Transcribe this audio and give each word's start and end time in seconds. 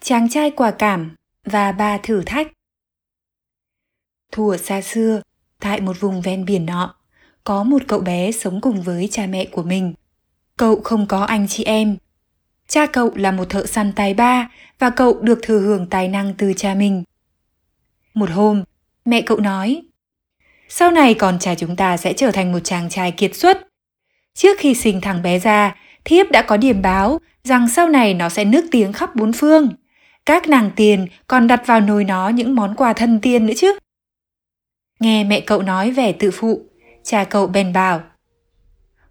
Chàng 0.00 0.28
trai 0.28 0.50
quả 0.50 0.70
cảm 0.70 1.16
và 1.44 1.72
bà 1.72 1.98
thử 1.98 2.22
thách 2.26 2.48
Thuở 4.32 4.56
xa 4.56 4.80
xưa, 4.80 5.22
tại 5.60 5.80
một 5.80 6.00
vùng 6.00 6.22
ven 6.22 6.44
biển 6.44 6.66
nọ, 6.66 6.94
có 7.44 7.64
một 7.64 7.82
cậu 7.88 8.00
bé 8.00 8.32
sống 8.32 8.60
cùng 8.60 8.82
với 8.82 9.08
cha 9.10 9.26
mẹ 9.26 9.44
của 9.44 9.62
mình. 9.62 9.94
Cậu 10.56 10.80
không 10.84 11.06
có 11.06 11.24
anh 11.24 11.48
chị 11.48 11.64
em. 11.64 11.96
Cha 12.68 12.86
cậu 12.86 13.10
là 13.14 13.32
một 13.32 13.44
thợ 13.50 13.66
săn 13.66 13.92
tài 13.92 14.14
ba 14.14 14.50
và 14.78 14.90
cậu 14.90 15.18
được 15.20 15.38
thừa 15.42 15.60
hưởng 15.60 15.86
tài 15.86 16.08
năng 16.08 16.34
từ 16.34 16.52
cha 16.56 16.74
mình. 16.74 17.04
Một 18.14 18.30
hôm, 18.30 18.64
mẹ 19.04 19.22
cậu 19.22 19.38
nói, 19.40 19.82
sau 20.68 20.90
này 20.90 21.14
con 21.14 21.38
trai 21.38 21.56
chúng 21.56 21.76
ta 21.76 21.96
sẽ 21.96 22.12
trở 22.12 22.30
thành 22.30 22.52
một 22.52 22.60
chàng 22.64 22.88
trai 22.90 23.12
kiệt 23.12 23.36
xuất. 23.36 23.66
Trước 24.34 24.58
khi 24.58 24.74
sinh 24.74 25.00
thằng 25.00 25.22
bé 25.22 25.38
ra, 25.38 25.76
thiếp 26.04 26.30
đã 26.30 26.42
có 26.42 26.56
điểm 26.56 26.82
báo 26.82 27.20
rằng 27.44 27.68
sau 27.68 27.88
này 27.88 28.14
nó 28.14 28.28
sẽ 28.28 28.44
nước 28.44 28.64
tiếng 28.70 28.92
khắp 28.92 29.16
bốn 29.16 29.32
phương. 29.32 29.68
Các 30.28 30.48
nàng 30.48 30.70
tiền 30.76 31.06
còn 31.26 31.46
đặt 31.46 31.66
vào 31.66 31.80
nồi 31.80 32.04
nó 32.04 32.28
những 32.28 32.54
món 32.54 32.74
quà 32.74 32.92
thân 32.92 33.20
tiên 33.20 33.46
nữa 33.46 33.54
chứ. 33.56 33.78
Nghe 35.00 35.24
mẹ 35.24 35.40
cậu 35.40 35.62
nói 35.62 35.90
vẻ 35.90 36.12
tự 36.12 36.30
phụ, 36.30 36.62
cha 37.04 37.24
cậu 37.24 37.46
bèn 37.46 37.72
bảo. 37.72 38.00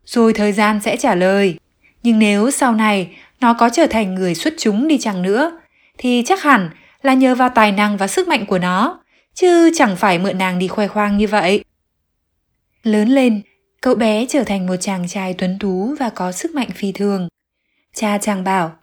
Rồi 0.06 0.34
thời 0.34 0.52
gian 0.52 0.80
sẽ 0.82 0.98
trả 0.98 1.16
lời, 1.16 1.60
nhưng 2.04 2.20
nếu 2.20 2.52
sau 2.52 2.76
này 2.76 3.16
nó 3.40 3.54
có 3.54 3.70
trở 3.70 3.88
thành 3.88 4.16
người 4.16 4.36
xuất 4.36 4.54
chúng 4.58 4.88
đi 4.88 4.98
chăng 4.98 5.22
nữa, 5.22 5.60
thì 5.98 6.24
chắc 6.26 6.42
hẳn 6.42 6.70
là 7.02 7.14
nhờ 7.14 7.36
vào 7.36 7.50
tài 7.50 7.72
năng 7.72 7.98
và 7.98 8.08
sức 8.08 8.28
mạnh 8.28 8.46
của 8.46 8.60
nó, 8.60 9.04
chứ 9.34 9.72
chẳng 9.74 9.96
phải 9.96 10.20
mượn 10.20 10.38
nàng 10.38 10.60
đi 10.60 10.68
khoe 10.68 10.88
khoang 10.88 11.18
như 11.18 11.28
vậy. 11.28 11.64
Lớn 12.84 13.10
lên, 13.10 13.42
cậu 13.82 13.96
bé 13.96 14.26
trở 14.30 14.44
thành 14.44 14.68
một 14.68 14.76
chàng 14.80 15.08
trai 15.08 15.34
tuấn 15.34 15.58
tú 15.60 15.96
và 16.00 16.10
có 16.10 16.32
sức 16.32 16.56
mạnh 16.56 16.70
phi 16.76 16.92
thường. 16.92 17.28
Cha 17.94 18.18
chàng 18.18 18.44
bảo, 18.44 18.76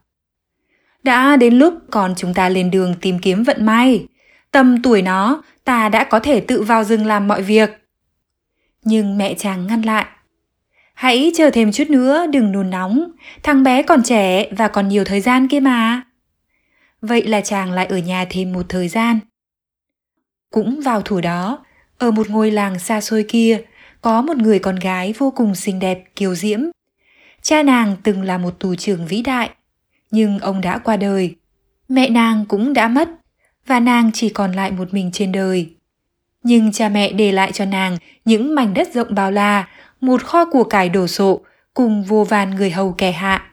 đã 1.05 1.37
đến 1.37 1.55
lúc 1.55 1.75
còn 1.91 2.15
chúng 2.17 2.35
ta 2.35 2.49
lên 2.49 2.71
đường 2.71 2.95
tìm 3.01 3.19
kiếm 3.19 3.43
vận 3.43 3.67
may. 3.67 4.07
Tầm 4.51 4.83
tuổi 4.83 5.03
nó, 5.03 5.43
ta 5.65 5.89
đã 5.89 6.05
có 6.05 6.21
thể 6.21 6.41
tự 6.41 6.63
vào 6.63 6.85
rừng 6.85 7.07
làm 7.07 7.29
mọi 7.29 7.43
việc. 7.43 7.71
Nhưng 8.85 9.19
mẹ 9.19 9.35
chàng 9.35 9.67
ngăn 9.67 9.83
lại. 9.83 10.07
Hãy 10.95 11.33
chờ 11.35 11.51
thêm 11.51 11.73
chút 11.73 11.91
nữa, 11.91 12.27
đừng 12.27 12.53
nôn 12.53 12.71
nóng. 12.71 13.11
Thằng 13.43 13.63
bé 13.63 13.83
còn 13.83 14.03
trẻ 14.03 14.49
và 14.51 14.69
còn 14.69 14.89
nhiều 14.89 15.05
thời 15.05 15.21
gian 15.21 15.49
kia 15.49 15.61
mà. 15.61 16.03
Vậy 17.01 17.27
là 17.27 17.41
chàng 17.41 17.73
lại 17.73 17.87
ở 17.87 17.99
nhà 17.99 18.27
thêm 18.31 18.53
một 18.53 18.67
thời 18.69 18.89
gian. 18.89 19.19
Cũng 20.51 20.81
vào 20.81 21.03
thủ 21.03 21.21
đó, 21.21 21.65
ở 21.99 22.11
một 22.11 22.31
ngôi 22.31 22.51
làng 22.51 22.79
xa 22.79 23.01
xôi 23.01 23.25
kia, 23.29 23.61
có 24.01 24.23
một 24.23 24.37
người 24.37 24.59
con 24.59 24.77
gái 24.77 25.15
vô 25.19 25.31
cùng 25.31 25.55
xinh 25.55 25.79
đẹp, 25.79 26.05
kiều 26.17 26.35
diễm. 26.35 26.61
Cha 27.43 27.63
nàng 27.63 27.97
từng 28.03 28.23
là 28.23 28.39
một 28.39 28.61
tù 28.61 28.75
trưởng 28.75 29.07
vĩ 29.07 29.23
đại, 29.23 29.51
nhưng 30.15 30.39
ông 30.39 30.61
đã 30.61 30.79
qua 30.79 30.97
đời. 30.97 31.35
Mẹ 31.89 32.09
nàng 32.09 32.45
cũng 32.49 32.73
đã 32.73 32.89
mất 32.89 33.09
và 33.67 33.81
nàng 33.81 34.11
chỉ 34.15 34.29
còn 34.29 34.53
lại 34.53 34.71
một 34.71 34.95
mình 34.95 35.11
trên 35.13 35.33
đời. 35.33 35.75
Nhưng 36.43 36.73
cha 36.73 36.89
mẹ 36.89 37.13
để 37.13 37.33
lại 37.33 37.53
cho 37.53 37.65
nàng 37.65 37.97
những 38.25 38.55
mảnh 38.55 38.75
đất 38.75 38.95
rộng 38.95 39.15
bao 39.15 39.31
la, 39.31 39.69
một 40.01 40.23
kho 40.23 40.45
của 40.45 40.65
cải 40.65 40.89
đổ 40.89 41.07
sộ 41.07 41.41
cùng 41.75 42.05
vô 42.05 42.25
vàn 42.25 42.55
người 42.55 42.71
hầu 42.71 42.93
kẻ 42.93 43.13
hạ. 43.13 43.45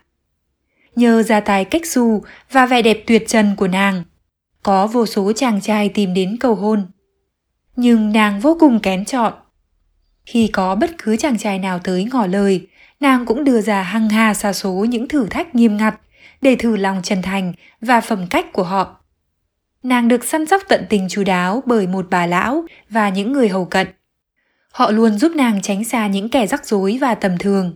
Nhờ 0.96 1.24
gia 1.24 1.40
tài 1.40 1.66
cách 1.66 1.86
xù 1.86 2.24
và 2.52 2.66
vẻ 2.66 2.82
đẹp 2.82 3.04
tuyệt 3.08 3.24
trần 3.28 3.56
của 3.56 3.68
nàng, 3.68 4.04
có 4.64 4.88
vô 4.88 5.06
số 5.06 5.32
chàng 5.36 5.62
trai 5.62 5.90
tìm 5.90 6.14
đến 6.14 6.38
cầu 6.40 6.56
hôn. 6.56 6.86
Nhưng 7.76 8.12
nàng 8.12 8.40
vô 8.40 8.58
cùng 8.60 8.80
kén 8.80 9.06
chọn. 9.06 9.34
Khi 10.26 10.48
có 10.48 10.76
bất 10.76 10.92
cứ 10.98 11.18
chàng 11.18 11.38
trai 11.38 11.60
nào 11.60 11.80
tới 11.80 12.08
ngỏ 12.12 12.26
lời, 12.26 12.68
nàng 13.00 13.26
cũng 13.26 13.44
đưa 13.44 13.62
ra 13.62 13.84
hăng 13.84 14.10
hà 14.10 14.34
xa 14.34 14.54
số 14.54 14.72
những 14.72 15.08
thử 15.08 15.28
thách 15.28 15.56
nghiêm 15.56 15.78
ngặt 15.78 15.96
để 16.42 16.56
thử 16.56 16.76
lòng 16.76 17.02
chân 17.04 17.22
thành 17.22 17.54
và 17.82 18.02
phẩm 18.02 18.28
cách 18.30 18.54
của 18.54 18.64
họ. 18.64 18.98
Nàng 19.84 20.08
được 20.08 20.24
săn 20.24 20.46
sóc 20.46 20.62
tận 20.68 20.86
tình 20.90 21.08
chú 21.10 21.24
đáo 21.24 21.64
bởi 21.66 21.88
một 21.88 22.08
bà 22.10 22.26
lão 22.26 22.66
và 22.90 23.10
những 23.10 23.32
người 23.32 23.50
hầu 23.50 23.66
cận. 23.66 23.88
Họ 24.72 24.92
luôn 24.92 25.18
giúp 25.18 25.32
nàng 25.36 25.62
tránh 25.62 25.84
xa 25.84 26.08
những 26.08 26.30
kẻ 26.30 26.48
rắc 26.48 26.66
rối 26.66 26.98
và 27.02 27.16
tầm 27.16 27.38
thường. 27.38 27.76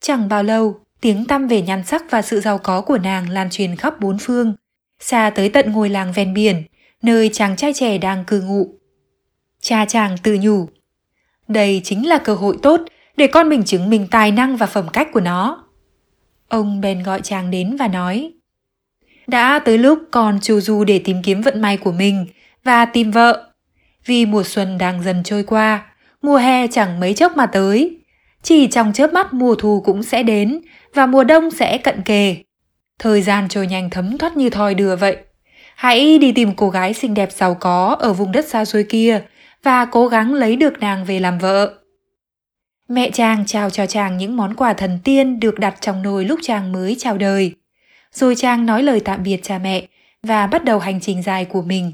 Chẳng 0.00 0.28
bao 0.28 0.42
lâu, 0.42 0.80
tiếng 1.00 1.24
tăm 1.24 1.48
về 1.48 1.62
nhan 1.62 1.84
sắc 1.84 2.10
và 2.10 2.22
sự 2.22 2.40
giàu 2.40 2.58
có 2.58 2.80
của 2.80 2.98
nàng 2.98 3.30
lan 3.30 3.50
truyền 3.50 3.76
khắp 3.76 4.00
bốn 4.00 4.18
phương, 4.18 4.54
xa 5.00 5.30
tới 5.34 5.48
tận 5.48 5.72
ngôi 5.72 5.88
làng 5.88 6.12
ven 6.12 6.34
biển, 6.34 6.62
nơi 7.02 7.30
chàng 7.32 7.56
trai 7.56 7.72
trẻ 7.74 7.98
đang 7.98 8.24
cư 8.24 8.42
ngụ. 8.42 8.74
Cha 9.60 9.84
chàng 9.84 10.16
tự 10.22 10.38
nhủ, 10.40 10.68
đây 11.48 11.80
chính 11.84 12.08
là 12.08 12.18
cơ 12.18 12.34
hội 12.34 12.56
tốt 12.62 12.80
để 13.16 13.26
con 13.26 13.48
mình 13.48 13.64
chứng 13.64 13.90
minh 13.90 14.08
tài 14.10 14.32
năng 14.32 14.56
và 14.56 14.66
phẩm 14.66 14.88
cách 14.92 15.08
của 15.12 15.20
nó. 15.20 15.61
Ông 16.52 16.80
bèn 16.80 17.02
gọi 17.02 17.20
chàng 17.22 17.50
đến 17.50 17.76
và 17.78 17.88
nói 17.88 18.32
Đã 19.26 19.58
tới 19.58 19.78
lúc 19.78 19.98
con 20.10 20.38
chu 20.42 20.60
du 20.60 20.84
để 20.84 20.98
tìm 20.98 21.16
kiếm 21.22 21.40
vận 21.40 21.60
may 21.60 21.76
của 21.76 21.92
mình 21.92 22.26
và 22.64 22.84
tìm 22.84 23.10
vợ. 23.10 23.52
Vì 24.06 24.26
mùa 24.26 24.42
xuân 24.42 24.78
đang 24.78 25.02
dần 25.02 25.22
trôi 25.22 25.42
qua, 25.42 25.86
mùa 26.22 26.36
hè 26.36 26.66
chẳng 26.66 27.00
mấy 27.00 27.14
chốc 27.14 27.36
mà 27.36 27.46
tới. 27.46 27.98
Chỉ 28.42 28.66
trong 28.66 28.92
chớp 28.92 29.12
mắt 29.12 29.32
mùa 29.32 29.54
thu 29.54 29.82
cũng 29.84 30.02
sẽ 30.02 30.22
đến 30.22 30.60
và 30.94 31.06
mùa 31.06 31.24
đông 31.24 31.50
sẽ 31.50 31.78
cận 31.78 32.02
kề. 32.02 32.36
Thời 32.98 33.22
gian 33.22 33.48
trôi 33.48 33.66
nhanh 33.66 33.90
thấm 33.90 34.18
thoát 34.18 34.36
như 34.36 34.50
thoi 34.50 34.74
đưa 34.74 34.96
vậy. 34.96 35.16
Hãy 35.76 36.18
đi 36.18 36.32
tìm 36.32 36.54
cô 36.56 36.70
gái 36.70 36.94
xinh 36.94 37.14
đẹp 37.14 37.32
giàu 37.32 37.54
có 37.54 37.96
ở 38.00 38.12
vùng 38.12 38.32
đất 38.32 38.44
xa 38.44 38.64
xôi 38.64 38.84
kia 38.88 39.22
và 39.62 39.84
cố 39.84 40.08
gắng 40.08 40.34
lấy 40.34 40.56
được 40.56 40.80
nàng 40.80 41.04
về 41.04 41.20
làm 41.20 41.38
vợ. 41.38 41.74
Mẹ 42.88 43.10
chàng 43.10 43.46
trao 43.46 43.70
cho 43.70 43.86
chàng 43.86 44.18
những 44.18 44.36
món 44.36 44.54
quà 44.54 44.72
thần 44.72 44.98
tiên 45.04 45.40
được 45.40 45.58
đặt 45.58 45.76
trong 45.80 46.02
nồi 46.02 46.24
lúc 46.24 46.40
chàng 46.42 46.72
mới 46.72 46.96
chào 46.98 47.18
đời. 47.18 47.54
Rồi 48.12 48.34
chàng 48.36 48.66
nói 48.66 48.82
lời 48.82 49.00
tạm 49.00 49.22
biệt 49.22 49.40
cha 49.42 49.58
mẹ 49.58 49.86
và 50.22 50.46
bắt 50.46 50.64
đầu 50.64 50.78
hành 50.78 51.00
trình 51.00 51.22
dài 51.22 51.44
của 51.44 51.62
mình. 51.62 51.92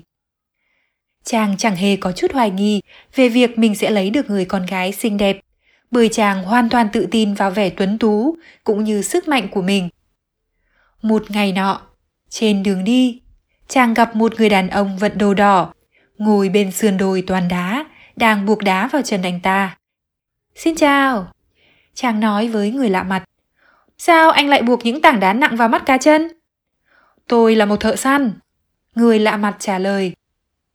Chàng 1.25 1.57
chẳng 1.57 1.77
hề 1.77 1.97
có 1.97 2.13
chút 2.13 2.33
hoài 2.33 2.51
nghi 2.51 2.81
về 3.15 3.29
việc 3.29 3.59
mình 3.59 3.75
sẽ 3.75 3.91
lấy 3.91 4.11
được 4.11 4.31
người 4.31 4.45
con 4.45 4.67
gái 4.67 4.93
xinh 4.93 5.17
đẹp, 5.17 5.41
bởi 5.91 6.09
chàng 6.09 6.45
hoàn 6.45 6.69
toàn 6.69 6.89
tự 6.93 7.07
tin 7.11 7.35
vào 7.35 7.51
vẻ 7.51 7.71
tuấn 7.71 7.99
tú 7.99 8.37
cũng 8.65 8.85
như 8.85 9.03
sức 9.03 9.29
mạnh 9.29 9.49
của 9.51 9.63
mình. 9.63 9.89
Một 11.03 11.31
ngày 11.31 11.53
nọ, 11.53 11.81
trên 12.29 12.63
đường 12.63 12.85
đi, 12.85 13.21
chàng 13.69 13.95
gặp 13.95 14.17
một 14.17 14.35
người 14.39 14.49
đàn 14.49 14.69
ông 14.69 14.99
vận 14.99 15.19
đồ 15.19 15.35
đỏ, 15.35 15.75
ngồi 16.19 16.49
bên 16.49 16.73
sườn 16.73 16.97
đồi 16.97 17.25
toàn 17.27 17.49
đá, 17.49 17.85
đang 18.17 18.47
buộc 18.47 18.63
đá 18.63 18.89
vào 18.89 19.03
chân 19.03 19.23
anh 19.23 19.41
ta. 19.41 19.78
Xin 20.59 20.75
chào. 20.75 21.33
Chàng 21.95 22.21
nói 22.21 22.49
với 22.49 22.71
người 22.71 22.91
lạ 22.91 23.03
mặt. 23.03 23.25
Sao 23.99 24.31
anh 24.31 24.49
lại 24.49 24.63
buộc 24.63 24.85
những 24.85 25.03
tảng 25.03 25.21
đá 25.21 25.33
nặng 25.33 25.57
vào 25.57 25.69
mắt 25.69 25.87
cá 25.87 25.99
chân? 25.99 26.29
Tôi 27.29 27.57
là 27.57 27.67
một 27.67 27.77
thợ 27.81 27.97
săn. 27.97 28.33
Người 28.95 29.19
lạ 29.19 29.37
mặt 29.37 29.57
trả 29.59 29.79
lời. 29.79 30.13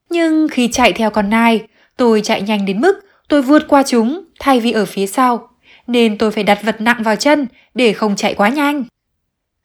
Nhưng 0.09 0.47
khi 0.51 0.69
chạy 0.71 0.93
theo 0.93 1.09
con 1.09 1.29
nai, 1.29 1.67
tôi 1.97 2.21
chạy 2.21 2.41
nhanh 2.41 2.65
đến 2.65 2.81
mức 2.81 2.99
tôi 3.27 3.41
vượt 3.41 3.63
qua 3.67 3.83
chúng 3.83 4.23
thay 4.39 4.59
vì 4.59 4.71
ở 4.71 4.85
phía 4.85 5.07
sau, 5.07 5.49
nên 5.87 6.17
tôi 6.17 6.31
phải 6.31 6.43
đặt 6.43 6.59
vật 6.63 6.81
nặng 6.81 7.03
vào 7.03 7.15
chân 7.15 7.47
để 7.73 7.93
không 7.93 8.15
chạy 8.15 8.33
quá 8.33 8.49
nhanh. 8.49 8.83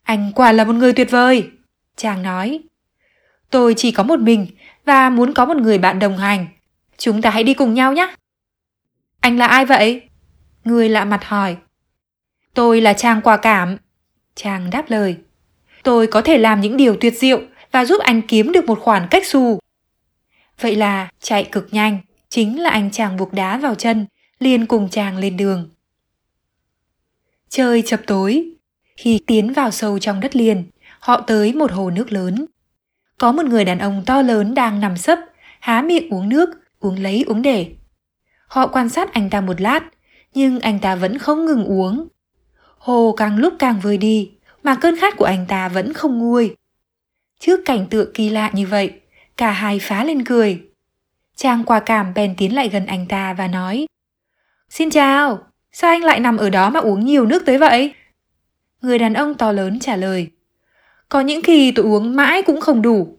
Anh 0.03 0.31
quả 0.35 0.51
là 0.51 0.63
một 0.63 0.73
người 0.73 0.93
tuyệt 0.93 1.11
vời, 1.11 1.49
chàng 1.95 2.23
nói. 2.23 2.59
Tôi 3.49 3.73
chỉ 3.77 3.91
có 3.91 4.03
một 4.03 4.19
mình 4.19 4.47
và 4.85 5.09
muốn 5.09 5.33
có 5.33 5.45
một 5.45 5.57
người 5.57 5.77
bạn 5.77 5.99
đồng 5.99 6.17
hành. 6.17 6.47
Chúng 6.97 7.21
ta 7.21 7.29
hãy 7.29 7.43
đi 7.43 7.53
cùng 7.53 7.73
nhau 7.73 7.93
nhé. 7.93 8.15
Anh 9.19 9.37
là 9.37 9.47
ai 9.47 9.65
vậy? 9.65 10.08
Người 10.63 10.89
lạ 10.89 11.05
mặt 11.05 11.23
hỏi. 11.23 11.57
Tôi 12.53 12.81
là 12.81 12.93
Trang 12.93 13.21
quả 13.21 13.37
cảm. 13.37 13.77
Trang 14.35 14.69
đáp 14.69 14.85
lời. 14.87 15.17
Tôi 15.83 16.07
có 16.07 16.21
thể 16.21 16.37
làm 16.37 16.61
những 16.61 16.77
điều 16.77 16.97
tuyệt 17.01 17.13
diệu 17.17 17.41
và 17.71 17.85
giúp 17.85 18.01
anh 18.01 18.21
kiếm 18.21 18.51
được 18.51 18.65
một 18.65 18.79
khoản 18.79 19.07
cách 19.11 19.27
xù. 19.27 19.59
Vậy 20.61 20.75
là 20.75 21.09
chạy 21.19 21.43
cực 21.51 21.67
nhanh, 21.71 21.99
chính 22.29 22.61
là 22.61 22.69
anh 22.69 22.91
chàng 22.91 23.17
buộc 23.17 23.33
đá 23.33 23.57
vào 23.57 23.75
chân, 23.75 24.05
liền 24.39 24.65
cùng 24.65 24.89
chàng 24.89 25.17
lên 25.17 25.37
đường. 25.37 25.69
Trời 27.49 27.83
chập 27.85 28.01
tối, 28.07 28.45
khi 28.97 29.19
tiến 29.27 29.53
vào 29.53 29.71
sâu 29.71 29.99
trong 29.99 30.19
đất 30.19 30.35
liền, 30.35 30.63
họ 30.99 31.21
tới 31.21 31.53
một 31.53 31.71
hồ 31.71 31.89
nước 31.89 32.11
lớn. 32.11 32.45
Có 33.17 33.31
một 33.31 33.45
người 33.45 33.65
đàn 33.65 33.79
ông 33.79 34.03
to 34.05 34.21
lớn 34.21 34.53
đang 34.53 34.79
nằm 34.79 34.97
sấp, 34.97 35.19
há 35.59 35.81
miệng 35.81 36.09
uống 36.09 36.29
nước, 36.29 36.49
uống 36.79 36.99
lấy 36.99 37.23
uống 37.27 37.41
để. 37.41 37.67
Họ 38.47 38.67
quan 38.67 38.89
sát 38.89 39.13
anh 39.13 39.29
ta 39.29 39.41
một 39.41 39.61
lát, 39.61 39.79
nhưng 40.33 40.59
anh 40.59 40.79
ta 40.79 40.95
vẫn 40.95 41.17
không 41.17 41.45
ngừng 41.45 41.65
uống. 41.65 42.07
Hồ 42.77 43.13
càng 43.17 43.37
lúc 43.37 43.53
càng 43.59 43.79
vơi 43.79 43.97
đi, 43.97 44.31
mà 44.63 44.75
cơn 44.75 44.99
khát 44.99 45.17
của 45.17 45.25
anh 45.25 45.45
ta 45.47 45.69
vẫn 45.69 45.93
không 45.93 46.19
nguôi. 46.19 46.55
Trước 47.39 47.59
cảnh 47.65 47.87
tượng 47.89 48.13
kỳ 48.13 48.29
lạ 48.29 48.51
như 48.53 48.67
vậy, 48.67 48.99
cả 49.37 49.51
hai 49.51 49.79
phá 49.79 50.03
lên 50.03 50.25
cười. 50.25 50.61
Trang 51.35 51.63
quả 51.63 51.79
cảm 51.79 52.13
bèn 52.13 52.35
tiến 52.37 52.55
lại 52.55 52.69
gần 52.69 52.85
anh 52.85 53.05
ta 53.07 53.33
và 53.33 53.47
nói 53.47 53.87
Xin 54.69 54.89
chào, 54.89 55.39
sao 55.71 55.91
anh 55.91 56.03
lại 56.03 56.19
nằm 56.19 56.37
ở 56.37 56.49
đó 56.49 56.69
mà 56.69 56.79
uống 56.79 57.05
nhiều 57.05 57.25
nước 57.25 57.45
tới 57.45 57.57
vậy? 57.57 57.93
Người 58.81 58.99
đàn 58.99 59.13
ông 59.13 59.33
to 59.33 59.51
lớn 59.51 59.79
trả 59.79 59.95
lời 59.95 60.27
Có 61.09 61.19
những 61.19 61.41
khi 61.41 61.71
tôi 61.71 61.85
uống 61.85 62.15
mãi 62.15 62.41
cũng 62.41 62.61
không 62.61 62.81
đủ. 62.81 63.17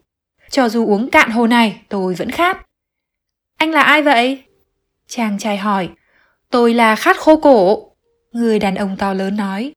Cho 0.50 0.68
dù 0.68 0.86
uống 0.86 1.10
cạn 1.10 1.30
hồ 1.30 1.46
này, 1.46 1.80
tôi 1.88 2.14
vẫn 2.14 2.30
khát. 2.30 2.66
Anh 3.56 3.70
là 3.70 3.82
ai 3.82 4.02
vậy? 4.02 4.44
Chàng 5.06 5.38
trai 5.38 5.56
hỏi 5.56 5.88
Tôi 6.50 6.75
là 6.75 6.97
khát 6.97 7.17
khô 7.19 7.37
cổ. 7.37 7.91
Người 8.32 8.58
đàn 8.58 8.75
ông 8.75 8.97
to 8.97 9.12
lớn 9.12 9.37
nói. 9.37 9.73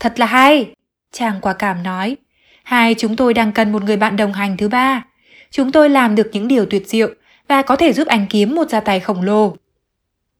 Thật 0.00 0.20
là 0.20 0.26
hay, 0.26 0.72
chàng 1.12 1.40
quả 1.40 1.52
cảm 1.52 1.82
nói. 1.82 2.16
Hai 2.62 2.94
chúng 2.94 3.16
tôi 3.16 3.34
đang 3.34 3.52
cần 3.52 3.72
một 3.72 3.82
người 3.82 3.96
bạn 3.96 4.16
đồng 4.16 4.32
hành 4.32 4.56
thứ 4.56 4.68
ba. 4.68 5.04
Chúng 5.50 5.72
tôi 5.72 5.90
làm 5.90 6.14
được 6.14 6.30
những 6.32 6.48
điều 6.48 6.66
tuyệt 6.66 6.88
diệu 6.88 7.08
và 7.48 7.62
có 7.62 7.76
thể 7.76 7.92
giúp 7.92 8.06
anh 8.06 8.26
kiếm 8.30 8.54
một 8.54 8.68
gia 8.68 8.80
tài 8.80 9.00
khổng 9.00 9.22
lồ. 9.22 9.56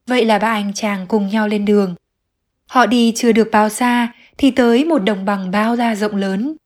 Vậy 0.07 0.25
là 0.25 0.39
ba 0.39 0.49
anh 0.49 0.73
chàng 0.75 1.07
cùng 1.07 1.29
nhau 1.29 1.49
lên 1.49 1.65
đường. 1.65 1.95
Họ 2.67 2.87
đi 2.87 3.13
chưa 3.17 3.33
được 3.33 3.49
bao 3.53 3.69
xa 3.69 4.13
thì 4.39 4.51
tới 4.51 4.85
một 4.85 4.99
đồng 4.99 5.25
bằng 5.25 5.51
bao 5.51 5.77
la 5.77 5.95
rộng 5.95 6.17
lớn. 6.17 6.57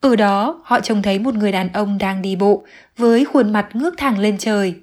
Ở 0.00 0.16
đó 0.16 0.62
họ 0.64 0.80
trông 0.80 1.02
thấy 1.02 1.18
một 1.18 1.34
người 1.34 1.52
đàn 1.52 1.72
ông 1.72 1.98
đang 1.98 2.22
đi 2.22 2.36
bộ 2.36 2.64
với 2.96 3.24
khuôn 3.24 3.52
mặt 3.52 3.68
ngước 3.72 3.94
thẳng 3.98 4.18
lên 4.18 4.38
trời. 4.38 4.74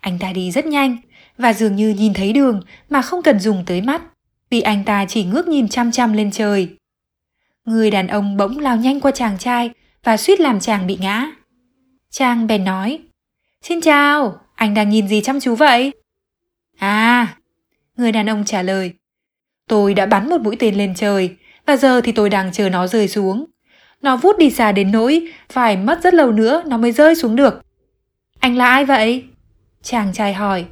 Anh 0.00 0.18
ta 0.18 0.32
đi 0.32 0.50
rất 0.50 0.66
nhanh 0.66 0.96
và 1.40 1.52
dường 1.52 1.76
như 1.76 1.88
nhìn 1.88 2.14
thấy 2.14 2.32
đường 2.32 2.60
mà 2.90 3.02
không 3.02 3.22
cần 3.22 3.40
dùng 3.40 3.64
tới 3.66 3.80
mắt 3.80 4.02
vì 4.50 4.60
anh 4.60 4.84
ta 4.84 5.04
chỉ 5.08 5.24
ngước 5.24 5.48
nhìn 5.48 5.68
chăm 5.68 5.92
chăm 5.92 6.12
lên 6.12 6.30
trời. 6.30 6.68
Người 7.64 7.90
đàn 7.90 8.06
ông 8.06 8.36
bỗng 8.36 8.58
lao 8.58 8.76
nhanh 8.76 9.00
qua 9.00 9.10
chàng 9.10 9.38
trai 9.38 9.70
và 10.04 10.16
suýt 10.16 10.40
làm 10.40 10.60
chàng 10.60 10.86
bị 10.86 10.98
ngã. 11.00 11.26
Chàng 12.10 12.46
bèn 12.46 12.64
nói, 12.64 12.98
Xin 13.62 13.80
chào, 13.80 14.40
anh 14.54 14.74
đang 14.74 14.90
nhìn 14.90 15.08
gì 15.08 15.20
chăm 15.20 15.40
chú 15.40 15.54
vậy? 15.54 15.92
À, 16.78 17.36
người 17.96 18.12
đàn 18.12 18.30
ông 18.30 18.44
trả 18.44 18.62
lời, 18.62 18.92
tôi 19.68 19.94
đã 19.94 20.06
bắn 20.06 20.30
một 20.30 20.40
mũi 20.40 20.56
tên 20.58 20.74
lên 20.74 20.94
trời 20.94 21.36
và 21.66 21.76
giờ 21.76 22.00
thì 22.00 22.12
tôi 22.12 22.30
đang 22.30 22.52
chờ 22.52 22.68
nó 22.68 22.86
rơi 22.86 23.08
xuống. 23.08 23.44
Nó 24.02 24.16
vút 24.16 24.38
đi 24.38 24.50
xa 24.50 24.72
đến 24.72 24.92
nỗi 24.92 25.32
phải 25.48 25.76
mất 25.76 26.02
rất 26.02 26.14
lâu 26.14 26.32
nữa 26.32 26.62
nó 26.66 26.76
mới 26.76 26.92
rơi 26.92 27.14
xuống 27.14 27.36
được. 27.36 27.62
Anh 28.40 28.56
là 28.56 28.70
ai 28.70 28.84
vậy? 28.84 29.24
Chàng 29.82 30.12
trai 30.12 30.34
hỏi. 30.34 30.64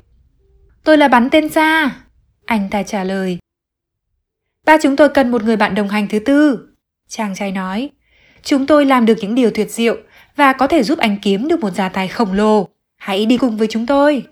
Tôi 0.89 0.99
là 0.99 1.09
bắn 1.09 1.31
tên 1.31 1.49
ra, 1.49 1.97
Anh 2.47 2.69
ta 2.71 2.83
trả 2.83 3.05
lời. 3.05 3.39
Ba 4.67 4.77
chúng 4.83 4.97
tôi 4.97 5.09
cần 5.09 5.31
một 5.31 5.45
người 5.45 5.57
bạn 5.57 5.75
đồng 5.75 5.89
hành 5.89 6.09
thứ 6.09 6.19
tư. 6.19 6.69
Chàng 7.09 7.35
trai 7.35 7.53
nói. 7.53 7.91
Chúng 8.43 8.67
tôi 8.67 8.85
làm 8.85 9.07
được 9.07 9.15
những 9.21 9.35
điều 9.35 9.51
tuyệt 9.55 9.71
diệu 9.71 9.97
và 10.37 10.53
có 10.53 10.67
thể 10.67 10.83
giúp 10.83 10.99
anh 10.99 11.19
kiếm 11.23 11.49
được 11.49 11.61
một 11.61 11.71
gia 11.71 11.89
tài 11.89 12.09
khổng 12.09 12.33
lồ. 12.33 12.69
Hãy 12.97 13.27
đi 13.27 13.37
cùng 13.37 13.57
với 13.57 13.69
chúng 13.71 13.87
tôi. 13.87 14.23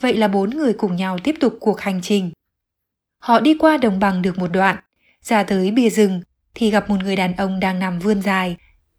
Vậy 0.00 0.16
là 0.16 0.28
bốn 0.28 0.50
người 0.50 0.72
cùng 0.72 0.96
nhau 0.96 1.18
tiếp 1.24 1.34
tục 1.40 1.56
cuộc 1.60 1.80
hành 1.80 2.00
trình. 2.02 2.30
Họ 3.18 3.40
đi 3.40 3.54
qua 3.54 3.76
đồng 3.76 4.00
bằng 4.00 4.22
được 4.22 4.38
một 4.38 4.48
đoạn, 4.52 4.76
ra 5.22 5.42
tới 5.42 5.70
bìa 5.70 5.90
rừng 5.90 6.20
thì 6.54 6.70
gặp 6.70 6.90
một 6.90 6.96
người 7.02 7.16
đàn 7.16 7.36
ông 7.36 7.60
đang 7.60 7.78
nằm 7.78 7.98
vươn 7.98 8.22
dài, 8.22 8.56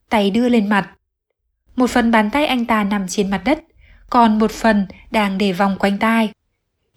tay 0.09 0.31
đưa 0.31 0.49
lên 0.49 0.69
mặt. 0.69 0.89
Một 1.75 1.89
phần 1.89 2.11
bàn 2.11 2.29
tay 2.33 2.45
anh 2.45 2.65
ta 2.65 2.83
nằm 2.83 3.07
trên 3.07 3.29
mặt 3.29 3.41
đất, 3.45 3.59
còn 4.09 4.39
một 4.39 4.51
phần 4.51 4.87
đang 5.11 5.37
để 5.37 5.51
vòng 5.51 5.75
quanh 5.79 5.97
tai. 5.97 6.31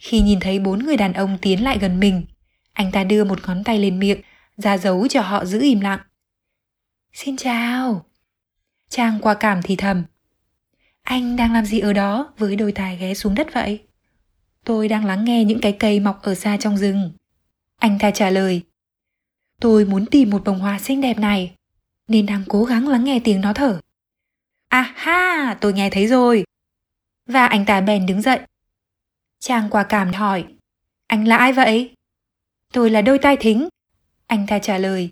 Khi 0.02 0.20
nhìn 0.20 0.40
thấy 0.40 0.58
bốn 0.58 0.78
người 0.78 0.96
đàn 0.96 1.12
ông 1.12 1.38
tiến 1.42 1.64
lại 1.64 1.78
gần 1.78 2.00
mình, 2.00 2.24
anh 2.72 2.92
ta 2.92 3.04
đưa 3.04 3.24
một 3.24 3.38
ngón 3.46 3.64
tay 3.64 3.78
lên 3.78 3.98
miệng, 3.98 4.20
ra 4.56 4.78
dấu 4.78 5.08
cho 5.08 5.20
họ 5.20 5.44
giữ 5.44 5.60
im 5.62 5.80
lặng. 5.80 6.00
Xin 7.12 7.36
chào. 7.36 8.04
Trang 8.88 9.18
qua 9.22 9.34
cảm 9.34 9.62
thì 9.62 9.76
thầm. 9.76 10.04
Anh 11.02 11.36
đang 11.36 11.52
làm 11.52 11.64
gì 11.64 11.80
ở 11.80 11.92
đó 11.92 12.32
với 12.38 12.56
đôi 12.56 12.72
tài 12.72 12.96
ghé 12.96 13.14
xuống 13.14 13.34
đất 13.34 13.54
vậy? 13.54 13.82
Tôi 14.64 14.88
đang 14.88 15.04
lắng 15.04 15.24
nghe 15.24 15.44
những 15.44 15.60
cái 15.60 15.76
cây 15.78 16.00
mọc 16.00 16.22
ở 16.22 16.34
xa 16.34 16.56
trong 16.56 16.76
rừng. 16.76 17.12
Anh 17.76 17.98
ta 17.98 18.10
trả 18.10 18.30
lời. 18.30 18.62
Tôi 19.60 19.84
muốn 19.84 20.06
tìm 20.06 20.30
một 20.30 20.44
bông 20.44 20.58
hoa 20.58 20.78
xinh 20.78 21.00
đẹp 21.00 21.18
này, 21.18 21.54
nên 22.08 22.26
đang 22.26 22.42
cố 22.48 22.64
gắng 22.64 22.88
lắng 22.88 23.04
nghe 23.04 23.20
tiếng 23.24 23.40
nó 23.40 23.52
thở. 23.52 23.80
À 24.68 24.92
ha, 24.96 25.56
tôi 25.60 25.72
nghe 25.72 25.90
thấy 25.90 26.06
rồi. 26.06 26.44
Và 27.26 27.46
anh 27.46 27.64
ta 27.66 27.80
bèn 27.80 28.06
đứng 28.06 28.22
dậy. 28.22 28.40
Trang 29.42 29.68
quả 29.70 29.82
cảm 29.82 30.12
hỏi, 30.12 30.44
anh 31.06 31.28
là 31.28 31.36
ai 31.36 31.52
vậy? 31.52 31.94
Tôi 32.72 32.90
là 32.90 33.02
đôi 33.02 33.18
tai 33.18 33.36
thính. 33.36 33.68
Anh 34.26 34.46
ta 34.46 34.58
trả 34.58 34.78
lời. 34.78 35.10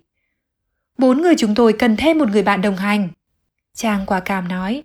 Bốn 0.98 1.22
người 1.22 1.34
chúng 1.38 1.54
tôi 1.54 1.72
cần 1.72 1.96
thêm 1.96 2.18
một 2.18 2.28
người 2.28 2.42
bạn 2.42 2.62
đồng 2.62 2.76
hành. 2.76 3.08
Trang 3.74 4.06
quả 4.06 4.20
cảm 4.20 4.48
nói. 4.48 4.82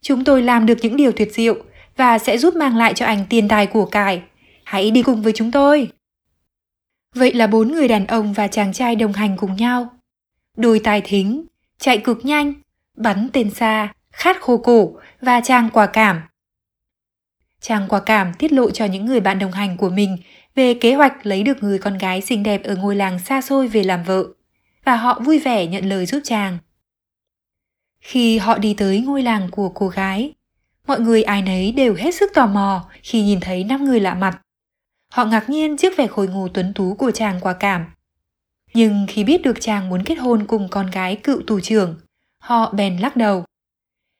Chúng 0.00 0.24
tôi 0.24 0.42
làm 0.42 0.66
được 0.66 0.78
những 0.82 0.96
điều 0.96 1.12
tuyệt 1.12 1.32
diệu 1.32 1.64
và 1.96 2.18
sẽ 2.18 2.38
giúp 2.38 2.56
mang 2.56 2.76
lại 2.76 2.94
cho 2.94 3.06
anh 3.06 3.24
tiền 3.30 3.48
tài 3.48 3.66
của 3.66 3.86
cải. 3.86 4.22
Hãy 4.64 4.90
đi 4.90 5.02
cùng 5.02 5.22
với 5.22 5.32
chúng 5.32 5.50
tôi. 5.50 5.88
Vậy 7.14 7.32
là 7.34 7.46
bốn 7.46 7.72
người 7.72 7.88
đàn 7.88 8.06
ông 8.06 8.32
và 8.32 8.48
chàng 8.48 8.72
trai 8.72 8.96
đồng 8.96 9.12
hành 9.12 9.36
cùng 9.36 9.56
nhau. 9.56 9.94
Đôi 10.56 10.80
tai 10.84 11.00
thính, 11.00 11.44
chạy 11.78 11.98
cực 11.98 12.24
nhanh, 12.24 12.52
bắn 12.96 13.28
tên 13.32 13.50
xa, 13.50 13.92
khát 14.12 14.40
khô 14.40 14.56
cổ 14.56 14.96
và 15.20 15.40
trang 15.40 15.70
quả 15.72 15.86
cảm. 15.86 16.20
Trang 17.62 17.86
quả 17.88 18.00
cảm 18.00 18.34
tiết 18.34 18.52
lộ 18.52 18.70
cho 18.70 18.84
những 18.84 19.06
người 19.06 19.20
bạn 19.20 19.38
đồng 19.38 19.52
hành 19.52 19.76
của 19.76 19.90
mình 19.90 20.16
về 20.54 20.74
kế 20.74 20.94
hoạch 20.94 21.26
lấy 21.26 21.42
được 21.42 21.62
người 21.62 21.78
con 21.78 21.98
gái 21.98 22.20
xinh 22.20 22.42
đẹp 22.42 22.62
ở 22.64 22.76
ngôi 22.76 22.96
làng 22.96 23.18
xa 23.18 23.40
xôi 23.40 23.68
về 23.68 23.82
làm 23.82 24.04
vợ, 24.04 24.24
và 24.84 24.96
họ 24.96 25.20
vui 25.24 25.38
vẻ 25.38 25.66
nhận 25.66 25.88
lời 25.88 26.06
giúp 26.06 26.20
chàng. 26.24 26.58
Khi 28.00 28.38
họ 28.38 28.58
đi 28.58 28.74
tới 28.74 29.00
ngôi 29.00 29.22
làng 29.22 29.48
của 29.50 29.68
cô 29.68 29.88
gái, 29.88 30.32
mọi 30.86 31.00
người 31.00 31.22
ai 31.22 31.42
nấy 31.42 31.72
đều 31.72 31.94
hết 31.94 32.14
sức 32.14 32.30
tò 32.34 32.46
mò 32.46 32.88
khi 33.02 33.22
nhìn 33.22 33.40
thấy 33.40 33.64
năm 33.64 33.84
người 33.84 34.00
lạ 34.00 34.14
mặt. 34.14 34.40
Họ 35.08 35.24
ngạc 35.24 35.50
nhiên 35.50 35.76
trước 35.76 35.92
vẻ 35.96 36.06
khôi 36.06 36.28
ngô 36.28 36.48
tuấn 36.54 36.72
tú 36.74 36.94
của 36.94 37.10
chàng 37.10 37.40
quả 37.40 37.52
cảm. 37.52 37.84
Nhưng 38.74 39.06
khi 39.08 39.24
biết 39.24 39.42
được 39.42 39.60
chàng 39.60 39.88
muốn 39.88 40.04
kết 40.04 40.14
hôn 40.14 40.46
cùng 40.46 40.68
con 40.70 40.90
gái 40.90 41.16
cựu 41.16 41.42
tù 41.46 41.60
trưởng, 41.60 42.00
họ 42.38 42.72
bèn 42.72 42.98
lắc 42.98 43.16
đầu. 43.16 43.44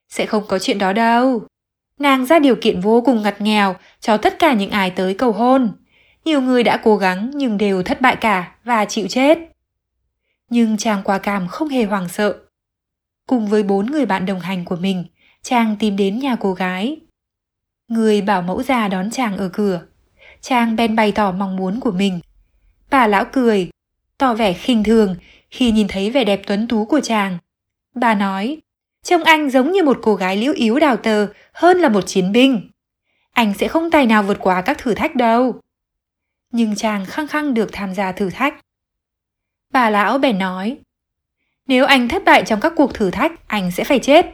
Sẽ 0.08 0.26
không 0.26 0.44
có 0.48 0.58
chuyện 0.58 0.78
đó 0.78 0.92
đâu. 0.92 1.46
Nàng 1.98 2.26
ra 2.26 2.38
điều 2.38 2.56
kiện 2.60 2.80
vô 2.80 3.02
cùng 3.06 3.22
ngặt 3.22 3.40
nghèo 3.40 3.76
cho 4.00 4.16
tất 4.16 4.38
cả 4.38 4.52
những 4.52 4.70
ai 4.70 4.90
tới 4.90 5.14
cầu 5.14 5.32
hôn. 5.32 5.72
Nhiều 6.24 6.40
người 6.40 6.62
đã 6.62 6.76
cố 6.84 6.96
gắng 6.96 7.30
nhưng 7.34 7.58
đều 7.58 7.82
thất 7.82 8.00
bại 8.00 8.16
cả 8.16 8.54
và 8.64 8.84
chịu 8.84 9.08
chết. 9.08 9.38
Nhưng 10.50 10.76
chàng 10.76 11.02
quả 11.04 11.18
cảm 11.18 11.48
không 11.48 11.68
hề 11.68 11.84
hoảng 11.84 12.08
sợ. 12.08 12.36
Cùng 13.26 13.46
với 13.46 13.62
bốn 13.62 13.86
người 13.86 14.06
bạn 14.06 14.26
đồng 14.26 14.40
hành 14.40 14.64
của 14.64 14.76
mình, 14.76 15.04
chàng 15.42 15.76
tìm 15.78 15.96
đến 15.96 16.18
nhà 16.18 16.36
cô 16.40 16.52
gái. 16.52 16.96
Người 17.88 18.22
bảo 18.22 18.42
mẫu 18.42 18.62
già 18.62 18.88
đón 18.88 19.10
chàng 19.10 19.36
ở 19.36 19.48
cửa. 19.48 19.82
Chàng 20.40 20.76
bèn 20.76 20.96
bày 20.96 21.12
tỏ 21.12 21.32
mong 21.32 21.56
muốn 21.56 21.80
của 21.80 21.90
mình. 21.90 22.20
Bà 22.90 23.06
lão 23.06 23.24
cười, 23.32 23.70
tỏ 24.18 24.34
vẻ 24.34 24.52
khinh 24.52 24.84
thường 24.84 25.16
khi 25.50 25.70
nhìn 25.70 25.88
thấy 25.88 26.10
vẻ 26.10 26.24
đẹp 26.24 26.42
tuấn 26.46 26.68
tú 26.68 26.84
của 26.84 27.00
chàng. 27.00 27.38
Bà 27.94 28.14
nói, 28.14 28.60
trông 29.02 29.24
anh 29.24 29.50
giống 29.50 29.72
như 29.72 29.82
một 29.82 29.98
cô 30.02 30.14
gái 30.14 30.36
liễu 30.36 30.52
yếu 30.52 30.78
đào 30.78 30.96
tờ 30.96 31.26
hơn 31.52 31.78
là 31.78 31.88
một 31.88 32.02
chiến 32.06 32.32
binh. 32.32 32.70
Anh 33.32 33.54
sẽ 33.54 33.68
không 33.68 33.90
tài 33.90 34.06
nào 34.06 34.22
vượt 34.22 34.38
qua 34.40 34.62
các 34.62 34.78
thử 34.78 34.94
thách 34.94 35.16
đâu. 35.16 35.60
Nhưng 36.52 36.76
chàng 36.76 37.06
khăng 37.06 37.26
khăng 37.26 37.54
được 37.54 37.68
tham 37.72 37.94
gia 37.94 38.12
thử 38.12 38.30
thách. 38.30 38.54
Bà 39.72 39.90
lão 39.90 40.18
bèn 40.18 40.38
nói, 40.38 40.78
nếu 41.66 41.84
anh 41.84 42.08
thất 42.08 42.24
bại 42.24 42.42
trong 42.46 42.60
các 42.60 42.72
cuộc 42.76 42.94
thử 42.94 43.10
thách, 43.10 43.48
anh 43.48 43.70
sẽ 43.70 43.84
phải 43.84 43.98
chết. 43.98 44.26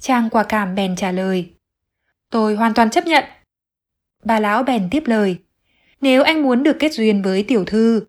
Chàng 0.00 0.30
quả 0.30 0.42
cảm 0.42 0.74
bèn 0.74 0.96
trả 0.96 1.12
lời, 1.12 1.52
tôi 2.30 2.54
hoàn 2.54 2.74
toàn 2.74 2.90
chấp 2.90 3.06
nhận. 3.06 3.24
Bà 4.24 4.40
lão 4.40 4.62
bèn 4.62 4.88
tiếp 4.90 5.02
lời, 5.06 5.36
nếu 6.00 6.22
anh 6.22 6.42
muốn 6.42 6.62
được 6.62 6.76
kết 6.80 6.92
duyên 6.92 7.22
với 7.22 7.42
tiểu 7.42 7.64
thư, 7.64 8.06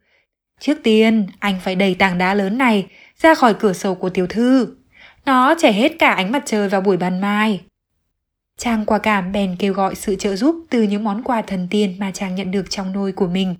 trước 0.59 0.77
tiên 0.83 1.27
anh 1.39 1.59
phải 1.63 1.75
đẩy 1.75 1.95
tảng 1.95 2.17
đá 2.17 2.33
lớn 2.33 2.57
này 2.57 2.87
ra 3.17 3.35
khỏi 3.35 3.53
cửa 3.59 3.73
sổ 3.73 3.95
của 3.95 4.09
tiểu 4.09 4.27
thư. 4.27 4.75
Nó 5.25 5.55
chảy 5.57 5.73
hết 5.73 5.99
cả 5.99 6.11
ánh 6.11 6.31
mặt 6.31 6.43
trời 6.45 6.69
vào 6.69 6.81
buổi 6.81 6.97
ban 6.97 7.21
mai. 7.21 7.61
Chàng 8.57 8.85
quả 8.85 8.97
cảm 8.97 9.31
bèn 9.31 9.55
kêu 9.59 9.73
gọi 9.73 9.95
sự 9.95 10.15
trợ 10.15 10.35
giúp 10.35 10.55
từ 10.69 10.83
những 10.83 11.03
món 11.03 11.23
quà 11.23 11.41
thần 11.41 11.67
tiên 11.71 11.95
mà 11.99 12.11
chàng 12.11 12.35
nhận 12.35 12.51
được 12.51 12.69
trong 12.69 12.93
nôi 12.93 13.11
của 13.11 13.27
mình. 13.27 13.55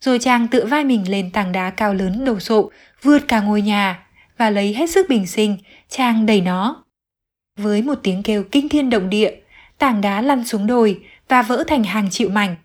Rồi 0.00 0.18
chàng 0.18 0.48
tự 0.48 0.66
vai 0.66 0.84
mình 0.84 1.10
lên 1.10 1.30
tảng 1.30 1.52
đá 1.52 1.70
cao 1.70 1.94
lớn 1.94 2.24
đồ 2.24 2.40
sộ, 2.40 2.70
vượt 3.02 3.28
cả 3.28 3.40
ngôi 3.40 3.62
nhà 3.62 4.06
và 4.38 4.50
lấy 4.50 4.74
hết 4.74 4.90
sức 4.90 5.06
bình 5.08 5.26
sinh, 5.26 5.56
chàng 5.88 6.26
đẩy 6.26 6.40
nó. 6.40 6.84
Với 7.56 7.82
một 7.82 7.98
tiếng 8.02 8.22
kêu 8.22 8.44
kinh 8.50 8.68
thiên 8.68 8.90
động 8.90 9.10
địa, 9.10 9.30
tảng 9.78 10.00
đá 10.00 10.20
lăn 10.20 10.44
xuống 10.44 10.66
đồi 10.66 11.00
và 11.28 11.42
vỡ 11.42 11.64
thành 11.66 11.84
hàng 11.84 12.10
triệu 12.10 12.28
mảnh. 12.28 12.56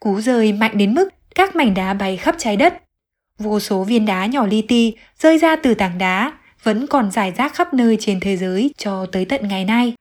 Cú 0.00 0.20
rơi 0.20 0.52
mạnh 0.52 0.78
đến 0.78 0.94
mức 0.94 1.08
các 1.34 1.56
mảnh 1.56 1.74
đá 1.74 1.94
bay 1.94 2.16
khắp 2.16 2.34
trái 2.38 2.56
đất. 2.56 2.82
Vô 3.38 3.60
số 3.60 3.84
viên 3.84 4.06
đá 4.06 4.26
nhỏ 4.26 4.46
li 4.46 4.62
ti 4.62 4.94
rơi 5.18 5.38
ra 5.38 5.56
từ 5.56 5.74
tảng 5.74 5.98
đá 5.98 6.32
vẫn 6.64 6.86
còn 6.86 7.10
rải 7.10 7.32
rác 7.32 7.54
khắp 7.54 7.74
nơi 7.74 7.96
trên 8.00 8.20
thế 8.20 8.36
giới 8.36 8.70
cho 8.78 9.06
tới 9.12 9.24
tận 9.24 9.48
ngày 9.48 9.64
nay. 9.64 9.94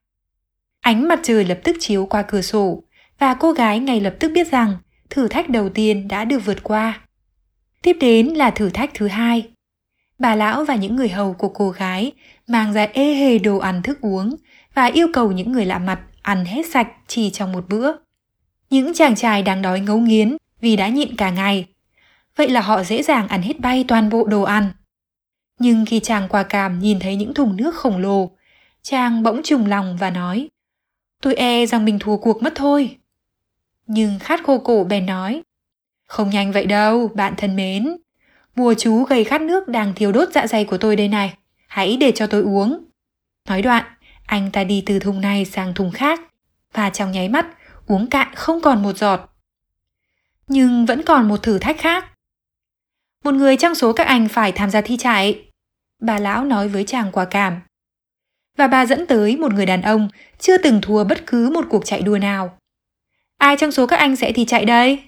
Ánh 0.82 1.08
mặt 1.08 1.20
trời 1.24 1.46
lập 1.46 1.60
tức 1.64 1.78
chiếu 1.80 2.06
qua 2.06 2.22
cửa 2.22 2.42
sổ, 2.42 2.84
và 3.20 3.34
cô 3.34 3.52
gái 3.52 3.80
ngay 3.80 4.00
lập 4.00 4.16
tức 4.20 4.32
biết 4.34 4.52
rằng 4.52 4.78
thử 5.10 5.28
thách 5.28 5.50
đầu 5.50 5.70
tiên 5.70 6.08
đã 6.08 6.26
được 6.26 6.40
vượt 6.46 6.64
qua. 6.64 7.02
Tiếp 7.82 7.98
đến 8.00 8.28
là 8.28 8.52
thử 8.52 8.70
thách 8.70 8.94
thứ 8.94 9.08
hai. 9.08 9.50
Bà 10.20 10.36
lão 10.36 10.66
và 10.66 10.76
những 10.76 10.96
người 10.96 11.10
hầu 11.10 11.34
của 11.34 11.50
cô 11.50 11.70
gái 11.70 12.12
mang 12.48 12.74
ra 12.74 12.88
ê 12.94 13.14
hề 13.14 13.38
đồ 13.38 13.58
ăn 13.58 13.82
thức 13.82 14.02
uống 14.02 14.36
và 14.74 14.86
yêu 14.86 15.08
cầu 15.14 15.32
những 15.32 15.52
người 15.52 15.66
lạ 15.66 15.80
mặt 15.80 16.00
ăn 16.22 16.46
hết 16.46 16.66
sạch 16.72 16.88
chỉ 17.08 17.30
trong 17.30 17.52
một 17.52 17.66
bữa. 17.70 17.92
Những 18.70 18.94
chàng 18.94 19.16
trai 19.16 19.44
đang 19.44 19.62
đói 19.62 19.80
ngấu 19.80 19.98
nghiến 19.98 20.38
vì 20.62 20.76
đã 20.76 20.88
nhịn 20.88 21.16
cả 21.16 21.30
ngày. 21.30 21.66
Vậy 22.36 22.50
là 22.50 22.62
họ 22.62 22.84
dễ 22.84 23.04
dàng 23.04 23.28
ăn 23.28 23.42
hết 23.42 23.60
bay 23.60 23.86
toàn 23.88 24.10
bộ 24.10 24.26
đồ 24.26 24.42
ăn. 24.42 24.70
Nhưng 25.60 25.86
khi 25.86 26.00
chàng 26.00 26.28
quả 26.30 26.44
cảm 26.44 26.80
nhìn 26.80 27.00
thấy 27.00 27.16
những 27.16 27.34
thùng 27.34 27.58
nước 27.58 27.76
khổng 27.76 27.98
lồ, 27.98 28.32
chàng 28.82 29.24
bỗng 29.24 29.44
trùng 29.44 29.66
lòng 29.66 29.98
và 30.00 30.10
nói 30.10 30.50
Tôi 31.22 31.36
e 31.36 31.66
rằng 31.66 31.86
mình 31.86 32.00
thua 32.00 32.18
cuộc 32.18 32.44
mất 32.44 32.54
thôi. 32.56 32.98
Nhưng 33.88 34.20
khát 34.20 34.44
khô 34.44 34.58
cổ 34.58 34.84
bèn 34.84 35.06
nói 35.06 35.42
Không 36.08 36.30
nhanh 36.30 36.52
vậy 36.52 36.66
đâu, 36.66 37.08
bạn 37.08 37.34
thân 37.38 37.56
mến. 37.56 37.98
Mùa 38.56 38.74
chú 38.74 39.04
gây 39.04 39.24
khát 39.24 39.42
nước 39.42 39.68
đang 39.68 39.94
thiêu 39.94 40.12
đốt 40.12 40.30
dạ 40.34 40.48
dày 40.48 40.66
của 40.66 40.78
tôi 40.78 40.96
đây 40.96 41.08
này. 41.08 41.34
hãy 41.68 41.98
để 41.98 42.12
cho 42.16 42.28
tôi 42.28 42.42
uống. 42.42 42.86
Nói 43.50 43.62
đoạn, 43.62 43.84
anh 44.26 44.52
ta 44.52 44.64
đi 44.64 44.84
từ 44.86 45.00
thùng 45.00 45.22
này 45.22 45.46
sang 45.46 45.74
thùng 45.74 45.92
khác, 45.92 46.22
và 46.74 46.90
trong 46.90 47.12
nháy 47.12 47.30
mắt, 47.30 47.46
uống 47.88 48.10
cạn 48.10 48.36
không 48.36 48.62
còn 48.62 48.84
một 48.84 48.98
giọt. 48.98 49.36
Nhưng 50.48 50.86
vẫn 50.86 51.02
còn 51.06 51.28
một 51.28 51.44
thử 51.44 51.60
thách 51.60 51.80
khác. 51.80 52.13
Một 53.24 53.34
người 53.34 53.58
trong 53.58 53.76
số 53.76 53.94
các 53.94 54.08
anh 54.08 54.28
phải 54.28 54.52
tham 54.52 54.70
gia 54.70 54.82
thi 54.82 54.98
chạy. 54.98 55.46
Bà 56.02 56.20
lão 56.20 56.44
nói 56.44 56.68
với 56.68 56.84
chàng 56.84 57.12
quả 57.12 57.26
cảm. 57.26 57.62
Và 58.58 58.68
bà 58.68 58.86
dẫn 58.86 59.08
tới 59.08 59.38
một 59.38 59.54
người 59.54 59.66
đàn 59.66 59.82
ông 59.82 60.10
chưa 60.40 60.58
từng 60.58 60.82
thua 60.82 61.04
bất 61.04 61.28
cứ 61.28 61.50
một 61.50 61.66
cuộc 61.70 61.86
chạy 61.86 62.02
đua 62.02 62.18
nào. 62.18 62.58
Ai 63.38 63.58
trong 63.58 63.72
số 63.72 63.88
các 63.88 64.00
anh 64.00 64.16
sẽ 64.16 64.32
thi 64.32 64.46
chạy 64.46 64.66
đây? 64.66 65.04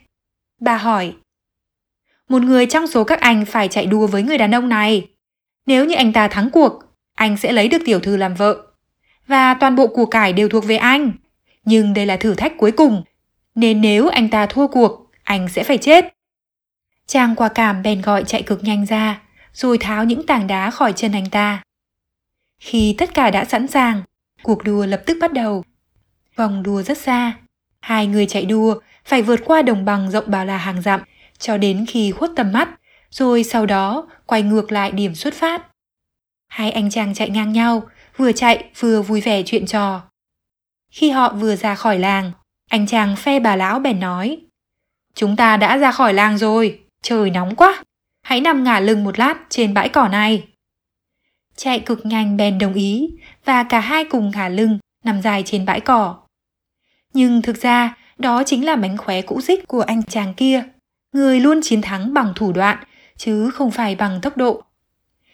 Bà 0.61 0.77
hỏi. 0.77 1.13
Một 2.29 2.41
người 2.41 2.65
trong 2.65 2.87
số 2.87 3.03
các 3.03 3.19
anh 3.19 3.45
phải 3.45 3.67
chạy 3.67 3.85
đua 3.85 4.07
với 4.07 4.23
người 4.23 4.37
đàn 4.37 4.55
ông 4.55 4.69
này. 4.69 5.07
Nếu 5.65 5.85
như 5.85 5.95
anh 5.95 6.13
ta 6.13 6.27
thắng 6.27 6.49
cuộc, 6.49 6.83
anh 7.15 7.37
sẽ 7.37 7.51
lấy 7.51 7.67
được 7.67 7.81
tiểu 7.85 7.99
thư 7.99 8.17
làm 8.17 8.35
vợ. 8.35 8.61
Và 9.27 9.53
toàn 9.53 9.75
bộ 9.75 9.87
của 9.87 10.05
cải 10.05 10.33
đều 10.33 10.49
thuộc 10.49 10.65
về 10.65 10.77
anh. 10.77 11.11
Nhưng 11.65 11.93
đây 11.93 12.05
là 12.05 12.17
thử 12.17 12.35
thách 12.35 12.53
cuối 12.57 12.71
cùng, 12.71 13.03
nên 13.55 13.81
nếu 13.81 14.07
anh 14.07 14.29
ta 14.29 14.45
thua 14.45 14.67
cuộc, 14.67 15.11
anh 15.23 15.47
sẽ 15.49 15.63
phải 15.63 15.77
chết. 15.77 16.14
Chàng 17.07 17.35
quả 17.35 17.49
cảm 17.49 17.83
bèn 17.83 18.01
gọi 18.01 18.23
chạy 18.23 18.43
cực 18.43 18.63
nhanh 18.63 18.85
ra, 18.85 19.21
rồi 19.53 19.77
tháo 19.77 20.05
những 20.05 20.25
tảng 20.25 20.47
đá 20.47 20.71
khỏi 20.71 20.93
chân 20.93 21.11
anh 21.11 21.29
ta. 21.29 21.63
Khi 22.59 22.95
tất 22.97 23.13
cả 23.13 23.31
đã 23.31 23.45
sẵn 23.45 23.67
sàng, 23.67 24.01
cuộc 24.43 24.63
đua 24.63 24.85
lập 24.85 25.03
tức 25.05 25.17
bắt 25.21 25.33
đầu. 25.33 25.63
Vòng 26.35 26.63
đua 26.63 26.81
rất 26.81 26.97
xa, 26.97 27.33
hai 27.81 28.07
người 28.07 28.25
chạy 28.25 28.45
đua 28.45 28.79
phải 29.05 29.21
vượt 29.21 29.39
qua 29.45 29.61
đồng 29.61 29.85
bằng 29.85 30.11
rộng 30.11 30.25
bao 30.27 30.45
là 30.45 30.57
hàng 30.57 30.81
dặm 30.81 31.01
cho 31.37 31.57
đến 31.57 31.85
khi 31.87 32.11
khuất 32.11 32.31
tầm 32.35 32.51
mắt, 32.51 32.69
rồi 33.09 33.43
sau 33.43 33.65
đó 33.65 34.07
quay 34.25 34.43
ngược 34.43 34.71
lại 34.71 34.91
điểm 34.91 35.15
xuất 35.15 35.33
phát. 35.33 35.67
Hai 36.47 36.71
anh 36.71 36.89
chàng 36.89 37.13
chạy 37.13 37.29
ngang 37.29 37.53
nhau, 37.53 37.83
vừa 38.17 38.31
chạy 38.31 38.69
vừa 38.79 39.01
vui 39.01 39.21
vẻ 39.21 39.43
chuyện 39.45 39.65
trò. 39.65 40.01
Khi 40.91 41.09
họ 41.09 41.33
vừa 41.33 41.55
ra 41.55 41.75
khỏi 41.75 41.99
làng, 41.99 42.31
anh 42.69 42.87
chàng 42.87 43.15
phe 43.15 43.39
bà 43.39 43.55
lão 43.55 43.79
bèn 43.79 43.99
nói 43.99 44.37
Chúng 45.15 45.35
ta 45.35 45.57
đã 45.57 45.77
ra 45.77 45.91
khỏi 45.91 46.13
làng 46.13 46.37
rồi, 46.37 46.84
trời 47.05 47.29
nóng 47.29 47.55
quá, 47.55 47.83
hãy 48.21 48.41
nằm 48.41 48.63
ngả 48.63 48.79
lưng 48.79 49.03
một 49.03 49.19
lát 49.19 49.35
trên 49.49 49.73
bãi 49.73 49.89
cỏ 49.89 50.07
này. 50.07 50.47
Chạy 51.55 51.79
cực 51.79 52.05
nhanh 52.05 52.37
bèn 52.37 52.57
đồng 52.57 52.73
ý 52.73 53.09
và 53.45 53.63
cả 53.63 53.79
hai 53.79 54.05
cùng 54.05 54.31
ngả 54.31 54.49
lưng 54.49 54.79
nằm 55.03 55.21
dài 55.21 55.43
trên 55.45 55.65
bãi 55.65 55.79
cỏ. 55.79 56.17
Nhưng 57.13 57.41
thực 57.41 57.61
ra 57.61 57.97
đó 58.17 58.43
chính 58.45 58.65
là 58.65 58.75
mánh 58.75 58.97
khóe 58.97 59.21
cũ 59.21 59.41
dích 59.41 59.67
của 59.67 59.81
anh 59.81 60.03
chàng 60.03 60.33
kia, 60.33 60.63
người 61.13 61.39
luôn 61.39 61.59
chiến 61.63 61.81
thắng 61.81 62.13
bằng 62.13 62.33
thủ 62.35 62.51
đoạn 62.51 62.83
chứ 63.17 63.49
không 63.49 63.71
phải 63.71 63.95
bằng 63.95 64.19
tốc 64.21 64.37
độ. 64.37 64.63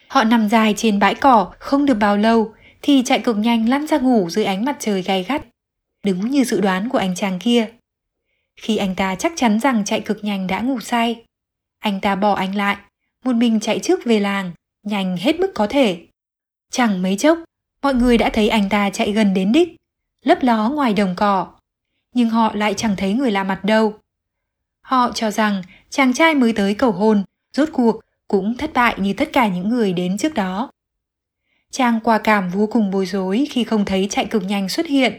Họ 0.07 0.23
nằm 0.23 0.49
dài 0.49 0.73
trên 0.77 0.99
bãi 0.99 1.15
cỏ 1.15 1.51
không 1.59 1.85
được 1.85 1.97
bao 1.99 2.17
lâu 2.17 2.53
thì 2.81 3.01
chạy 3.05 3.19
cực 3.19 3.37
nhanh 3.37 3.69
lăn 3.69 3.87
ra 3.87 3.97
ngủ 3.97 4.29
dưới 4.29 4.45
ánh 4.45 4.65
mặt 4.65 4.75
trời 4.79 5.01
gay 5.01 5.23
gắt. 5.23 5.45
Đúng 6.05 6.31
như 6.31 6.43
dự 6.43 6.61
đoán 6.61 6.89
của 6.89 6.97
anh 6.97 7.15
chàng 7.15 7.39
kia. 7.39 7.67
Khi 8.55 8.77
anh 8.77 8.95
ta 8.95 9.15
chắc 9.15 9.33
chắn 9.35 9.59
rằng 9.59 9.85
chạy 9.85 10.01
cực 10.01 10.23
nhanh 10.23 10.47
đã 10.47 10.59
ngủ 10.59 10.79
say, 10.79 11.23
anh 11.81 12.00
ta 12.01 12.15
bỏ 12.15 12.33
anh 12.33 12.55
lại, 12.55 12.77
một 13.25 13.35
mình 13.35 13.59
chạy 13.59 13.79
trước 13.79 14.00
về 14.05 14.19
làng, 14.19 14.51
nhanh 14.83 15.17
hết 15.17 15.39
mức 15.39 15.51
có 15.55 15.67
thể. 15.67 16.07
Chẳng 16.71 17.01
mấy 17.01 17.17
chốc, 17.17 17.39
mọi 17.81 17.93
người 17.93 18.17
đã 18.17 18.29
thấy 18.33 18.50
anh 18.50 18.69
ta 18.69 18.89
chạy 18.89 19.11
gần 19.11 19.33
đến 19.33 19.51
đích, 19.51 19.75
lấp 20.23 20.38
ló 20.41 20.69
ngoài 20.69 20.93
đồng 20.93 21.13
cỏ. 21.17 21.47
Nhưng 22.13 22.29
họ 22.29 22.55
lại 22.55 22.73
chẳng 22.73 22.95
thấy 22.97 23.13
người 23.13 23.31
lạ 23.31 23.43
mặt 23.43 23.63
đâu. 23.63 23.93
Họ 24.81 25.11
cho 25.11 25.31
rằng 25.31 25.61
chàng 25.89 26.13
trai 26.13 26.35
mới 26.35 26.53
tới 26.53 26.73
cầu 26.73 26.91
hôn, 26.91 27.23
rốt 27.53 27.69
cuộc 27.73 28.00
cũng 28.27 28.57
thất 28.57 28.73
bại 28.73 28.95
như 28.97 29.13
tất 29.13 29.29
cả 29.33 29.47
những 29.47 29.69
người 29.69 29.93
đến 29.93 30.17
trước 30.17 30.33
đó. 30.33 30.71
Chàng 31.71 32.00
quả 32.03 32.19
cảm 32.19 32.50
vô 32.50 32.67
cùng 32.71 32.91
bối 32.91 33.05
rối 33.05 33.47
khi 33.50 33.63
không 33.63 33.85
thấy 33.85 34.07
chạy 34.09 34.25
cực 34.25 34.43
nhanh 34.43 34.69
xuất 34.69 34.85
hiện. 34.85 35.13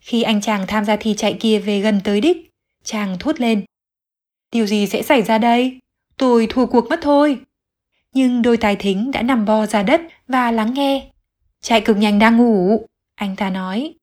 Khi 0.00 0.22
anh 0.22 0.40
chàng 0.40 0.66
tham 0.66 0.84
gia 0.84 0.96
thi 0.96 1.14
chạy 1.16 1.36
kia 1.40 1.58
về 1.58 1.80
gần 1.80 2.00
tới 2.04 2.20
đích, 2.20 2.50
chàng 2.84 3.16
thốt 3.18 3.40
lên. 3.40 3.64
Điều 4.52 4.66
gì 4.66 4.86
sẽ 4.86 5.02
xảy 5.02 5.22
ra 5.22 5.38
đây? 5.38 5.78
Tôi 6.16 6.46
thua 6.50 6.66
cuộc 6.66 6.88
mất 6.88 6.98
thôi. 7.02 7.38
Nhưng 8.14 8.42
đôi 8.42 8.56
tài 8.56 8.76
thính 8.76 9.10
đã 9.10 9.22
nằm 9.22 9.44
bò 9.44 9.66
ra 9.66 9.82
đất 9.82 10.00
và 10.28 10.50
lắng 10.50 10.74
nghe. 10.74 11.10
Chạy 11.60 11.80
cực 11.80 11.96
nhanh 11.96 12.18
đang 12.18 12.36
ngủ, 12.36 12.86
anh 13.14 13.36
ta 13.36 13.50
nói. 13.50 13.94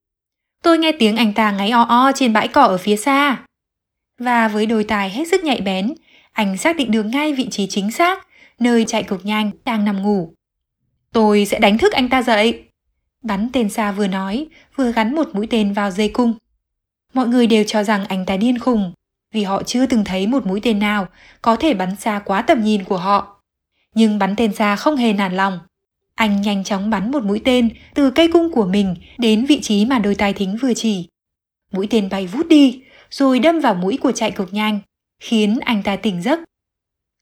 Tôi 0.64 0.78
nghe 0.78 0.92
tiếng 0.92 1.18
anh 1.18 1.34
ta 1.34 1.52
ngáy 1.52 1.70
o 1.70 1.82
o 1.82 2.12
trên 2.16 2.34
bãi 2.34 2.48
cỏ 2.48 2.62
ở 2.62 2.78
phía 2.78 2.96
xa. 2.96 3.46
Và 4.20 4.48
với 4.48 4.66
đôi 4.66 4.84
tài 4.84 5.10
hết 5.10 5.28
sức 5.28 5.44
nhạy 5.44 5.62
bén, 5.62 5.94
anh 6.32 6.58
xác 6.58 6.76
định 6.78 6.92
được 6.92 7.04
ngay 7.04 7.34
vị 7.34 7.48
trí 7.52 7.68
chính 7.68 7.92
xác, 7.92 8.28
nơi 8.60 8.86
chạy 8.88 9.04
cực 9.04 9.26
nhanh 9.26 9.52
đang 9.66 9.86
nằm 9.86 10.04
ngủ. 10.04 10.34
Tôi 11.12 11.46
sẽ 11.46 11.60
đánh 11.60 11.78
thức 11.78 11.94
anh 11.94 12.10
ta 12.10 12.22
dậy. 12.22 12.64
Bắn 13.24 13.50
tên 13.54 13.70
xa 13.70 13.92
vừa 13.92 14.08
nói, 14.08 14.48
vừa 14.76 14.92
gắn 14.92 15.16
một 15.16 15.30
mũi 15.34 15.48
tên 15.50 15.74
vào 15.74 15.92
dây 15.92 16.10
cung. 16.10 16.34
Mọi 17.14 17.28
người 17.28 17.48
đều 17.48 17.64
cho 17.68 17.84
rằng 17.84 18.06
anh 18.06 18.26
ta 18.26 18.38
điên 18.38 18.60
khùng, 18.60 18.94
vì 19.34 19.44
họ 19.44 19.64
chưa 19.64 19.86
từng 19.86 20.04
thấy 20.04 20.28
một 20.28 20.46
mũi 20.46 20.60
tên 20.64 20.80
nào 20.80 21.08
có 21.42 21.56
thể 21.56 21.74
bắn 21.74 21.96
xa 21.96 22.22
quá 22.26 22.42
tầm 22.42 22.64
nhìn 22.64 22.84
của 22.84 22.98
họ. 22.98 23.42
Nhưng 23.96 24.20
bắn 24.20 24.36
tên 24.36 24.54
xa 24.54 24.76
không 24.76 24.96
hề 24.96 25.14
nản 25.14 25.36
lòng. 25.36 25.60
Anh 26.16 26.42
nhanh 26.42 26.64
chóng 26.64 26.90
bắn 26.90 27.12
một 27.12 27.24
mũi 27.24 27.42
tên 27.46 27.70
từ 27.94 28.12
cây 28.12 28.32
cung 28.32 28.52
của 28.52 28.66
mình 28.66 28.96
đến 29.18 29.46
vị 29.46 29.60
trí 29.62 29.86
mà 29.86 30.00
đôi 30.00 30.16
tai 30.16 30.34
thính 30.34 30.58
vừa 30.62 30.74
chỉ. 30.74 31.08
Mũi 31.72 31.88
tên 31.90 32.10
bay 32.10 32.28
vút 32.28 32.48
đi, 32.48 32.84
rồi 33.10 33.40
đâm 33.40 33.60
vào 33.60 33.76
mũi 33.76 33.98
của 34.02 34.12
chạy 34.12 34.32
cực 34.32 34.54
nhanh, 34.54 34.80
khiến 35.20 35.60
anh 35.66 35.84
ta 35.84 35.96
tỉnh 35.96 36.22
giấc. 36.22 36.40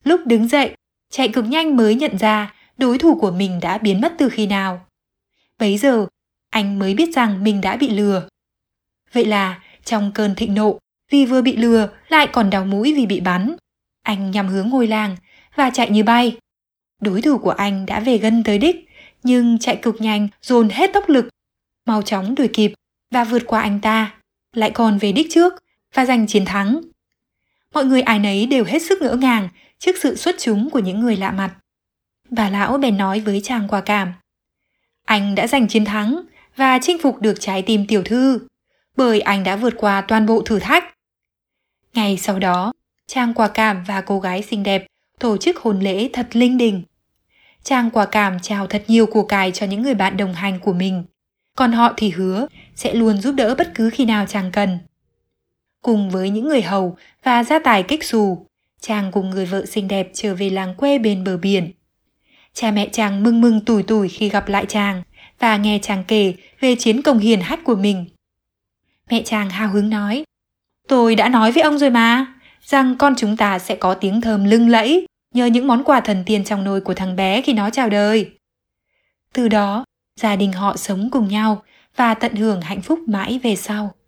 Lúc 0.04 0.22
đứng 0.26 0.48
dậy, 0.48 0.76
chạy 1.12 1.28
cực 1.28 1.46
nhanh 1.46 1.76
mới 1.76 1.96
nhận 1.96 2.18
ra 2.18 2.54
đối 2.78 2.98
thủ 2.98 3.20
của 3.20 3.32
mình 3.32 3.60
đã 3.62 3.78
biến 3.78 4.02
mất 4.02 4.14
từ 4.18 4.30
khi 4.30 4.48
nào. 4.48 4.86
Bấy 5.60 5.78
giờ, 5.78 6.08
anh 6.50 6.80
mới 6.80 6.94
biết 6.94 7.16
rằng 7.16 7.44
mình 7.44 7.62
đã 7.62 7.76
bị 7.76 7.90
lừa. 7.90 8.28
Vậy 9.14 9.26
là, 9.26 9.64
trong 9.86 10.12
cơn 10.16 10.36
thịnh 10.36 10.56
nộ, 10.56 10.80
vì 11.10 11.26
vừa 11.26 11.42
bị 11.42 11.56
lừa 11.58 11.90
lại 12.08 12.28
còn 12.28 12.50
đau 12.50 12.66
mũi 12.66 12.94
vì 12.94 13.06
bị 13.06 13.20
bắn, 13.20 13.56
anh 14.04 14.32
nhằm 14.32 14.48
hướng 14.48 14.70
ngôi 14.70 14.88
làng 14.88 15.16
và 15.56 15.70
chạy 15.70 15.90
như 15.90 16.04
bay. 16.04 16.38
Đối 17.02 17.22
thủ 17.22 17.38
của 17.38 17.50
anh 17.50 17.86
đã 17.86 18.00
về 18.00 18.18
gần 18.18 18.44
tới 18.44 18.58
đích, 18.58 18.90
nhưng 19.24 19.60
chạy 19.60 19.76
cực 19.76 20.02
nhanh 20.02 20.28
dồn 20.42 20.70
hết 20.70 20.94
tốc 20.94 21.10
lực, 21.10 21.30
mau 21.86 22.02
chóng 22.02 22.36
đuổi 22.36 22.48
kịp 22.54 22.74
và 23.12 23.24
vượt 23.24 23.44
qua 23.46 23.62
anh 23.62 23.80
ta, 23.80 24.14
lại 24.54 24.72
còn 24.72 24.98
về 24.98 25.12
đích 25.12 25.28
trước 25.30 25.54
và 25.94 26.06
giành 26.06 26.28
chiến 26.28 26.46
thắng. 26.46 26.82
Mọi 27.74 27.86
người 27.86 28.02
ai 28.02 28.20
nấy 28.20 28.46
đều 28.46 28.64
hết 28.64 28.82
sức 28.82 29.02
ngỡ 29.02 29.16
ngàng 29.16 29.50
trước 29.80 29.96
sự 30.02 30.16
xuất 30.16 30.36
chúng 30.40 30.70
của 30.70 30.80
những 30.80 31.00
người 31.00 31.18
lạ 31.18 31.32
mặt. 31.32 31.56
Bà 32.30 32.50
lão 32.50 32.78
bèn 32.78 32.98
nói 32.98 33.20
với 33.20 33.42
chàng 33.44 33.68
quả 33.68 33.82
cảm. 33.82 34.14
Anh 35.06 35.36
đã 35.36 35.48
giành 35.48 35.68
chiến 35.68 35.86
thắng 35.86 36.24
và 36.56 36.80
chinh 36.82 36.98
phục 37.02 37.22
được 37.22 37.34
trái 37.40 37.62
tim 37.62 37.88
tiểu 37.88 38.04
thư, 38.04 38.40
bởi 38.98 39.22
anh 39.22 39.44
đã 39.44 39.56
vượt 39.56 39.74
qua 39.78 40.02
toàn 40.02 40.26
bộ 40.26 40.42
thử 40.42 40.60
thách. 40.60 40.93
Ngày 41.94 42.18
sau 42.18 42.40
đó, 42.40 42.74
chàng 43.08 43.34
quả 43.34 43.48
cảm 43.48 43.84
và 43.88 44.02
cô 44.02 44.20
gái 44.20 44.42
xinh 44.42 44.64
đẹp 44.64 44.86
tổ 45.20 45.38
chức 45.38 45.58
hôn 45.58 45.80
lễ 45.80 46.10
thật 46.14 46.28
linh 46.36 46.58
đình. 46.58 46.84
Chàng 47.64 47.90
quả 47.90 48.06
cảm 48.06 48.40
chào 48.40 48.68
thật 48.68 48.84
nhiều 48.88 49.06
của 49.06 49.24
cải 49.24 49.52
cho 49.52 49.66
những 49.66 49.82
người 49.82 49.94
bạn 49.94 50.18
đồng 50.18 50.34
hành 50.34 50.60
của 50.60 50.74
mình, 50.74 51.04
còn 51.58 51.72
họ 51.72 51.94
thì 51.98 52.10
hứa 52.10 52.48
sẽ 52.76 52.94
luôn 52.94 53.22
giúp 53.22 53.32
đỡ 53.32 53.56
bất 53.58 53.72
cứ 53.76 53.90
khi 53.90 54.06
nào 54.06 54.26
chàng 54.26 54.52
cần. 54.52 54.80
Cùng 55.82 56.10
với 56.10 56.30
những 56.30 56.48
người 56.48 56.62
hầu 56.62 56.98
và 57.24 57.44
gia 57.44 57.60
tài 57.60 57.84
kích 57.84 58.04
xù, 58.04 58.48
chàng 58.82 59.12
cùng 59.12 59.30
người 59.30 59.46
vợ 59.46 59.66
xinh 59.66 59.88
đẹp 59.88 60.10
trở 60.14 60.36
về 60.36 60.50
làng 60.50 60.76
quê 60.76 60.98
bên 60.98 61.24
bờ 61.24 61.38
biển. 61.38 61.72
Cha 62.54 62.72
mẹ 62.72 62.90
chàng 62.92 63.24
mừng 63.24 63.42
mừng 63.42 63.66
tủi 63.66 63.84
tủi 63.84 64.10
khi 64.10 64.30
gặp 64.30 64.50
lại 64.50 64.66
chàng 64.66 65.04
và 65.40 65.58
nghe 65.58 65.80
chàng 65.82 66.04
kể 66.08 66.34
về 66.60 66.76
chiến 66.76 67.02
công 67.02 67.20
hiền 67.20 67.42
hách 67.42 67.64
của 67.64 67.76
mình. 67.76 68.06
Mẹ 69.10 69.22
chàng 69.26 69.50
hào 69.50 69.70
hứng 69.70 69.90
nói, 69.90 70.24
tôi 70.94 71.16
đã 71.16 71.30
nói 71.30 71.52
với 71.52 71.64
ông 71.64 71.78
rồi 71.78 71.90
mà, 71.90 72.26
rằng 72.62 72.96
con 72.98 73.14
chúng 73.18 73.38
ta 73.38 73.60
sẽ 73.60 73.76
có 73.76 73.94
tiếng 73.94 74.22
thơm 74.22 74.46
lưng 74.46 74.70
lẫy 74.70 75.08
nhờ 75.34 75.46
những 75.46 75.68
món 75.68 75.84
quà 75.84 76.02
thần 76.02 76.24
tiên 76.26 76.44
trong 76.44 76.64
nôi 76.64 76.82
của 76.82 76.94
thằng 76.94 77.16
bé 77.16 77.42
khi 77.42 77.54
nó 77.54 77.70
chào 77.70 77.90
đời. 77.90 78.32
Từ 79.34 79.48
đó, 79.48 79.86
gia 80.22 80.36
đình 80.36 80.52
họ 80.52 80.78
sống 80.78 81.10
cùng 81.12 81.28
nhau 81.28 81.64
và 81.96 82.14
tận 82.14 82.36
hưởng 82.36 82.62
hạnh 82.62 82.82
phúc 82.82 83.00
mãi 83.08 83.40
về 83.44 83.56
sau. 83.56 83.96